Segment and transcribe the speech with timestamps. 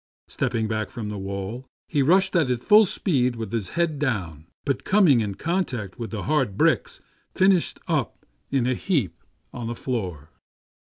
[0.27, 3.99] Step ping back from the wall, he rushed at it full speed with his head
[3.99, 7.01] down; but coming in contact with the hard bricks,
[7.35, 9.21] finished up in a heap
[9.53, 10.31] on the floor.